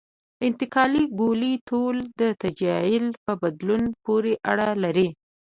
[0.37, 5.09] د انتقالي ګولایي طول د تعجیل په بدلون پورې اړه لري